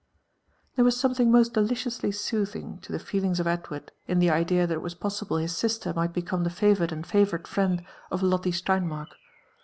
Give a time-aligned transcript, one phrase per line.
[0.75, 4.73] There was something most deliciously soothing to the feelings of Edward in the idea that
[4.73, 9.09] it was possible his sister might become the favoured and favourite friend of Lolle Sleinmark.